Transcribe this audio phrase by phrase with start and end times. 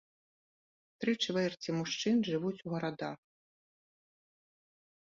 [1.05, 3.19] Тры чвэрці мужчын жывуць у гарадах.